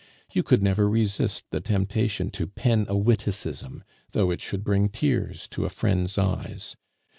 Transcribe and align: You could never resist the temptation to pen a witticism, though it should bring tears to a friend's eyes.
You 0.33 0.41
could 0.41 0.63
never 0.63 0.89
resist 0.89 1.43
the 1.51 1.61
temptation 1.61 2.31
to 2.31 2.47
pen 2.47 2.87
a 2.89 2.97
witticism, 2.97 3.83
though 4.13 4.31
it 4.31 4.41
should 4.41 4.63
bring 4.63 4.89
tears 4.89 5.47
to 5.49 5.63
a 5.65 5.69
friend's 5.69 6.17
eyes. 6.17 6.75